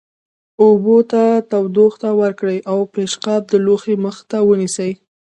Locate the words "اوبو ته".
0.63-1.23